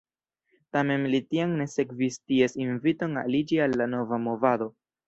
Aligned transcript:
Tamen 0.77 1.05
li 1.15 1.19
tiam 1.27 1.53
ne 1.61 1.69
sekvis 1.75 2.19
ties 2.25 2.59
inviton 2.65 3.25
aliĝi 3.25 3.65
al 3.69 3.79
la 3.83 3.93
nova 3.97 4.25
movado. 4.29 4.75